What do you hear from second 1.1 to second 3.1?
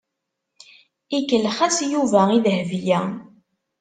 Ikellex-as Yuba i Dahbiya.